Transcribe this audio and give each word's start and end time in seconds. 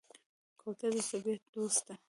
کوتره 0.59 0.91
د 0.95 0.97
طبیعت 1.09 1.41
دوست 1.53 1.81
ده. 1.87 1.95